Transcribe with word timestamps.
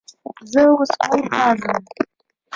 زه 0.51 0.61
اوس 0.75 0.91
کور 1.01 1.21
ته 1.33 1.45
ځمه. 1.61 1.73